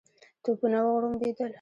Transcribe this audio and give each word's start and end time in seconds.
توپونه 0.43 0.77
وغړومبېدل. 0.83 1.49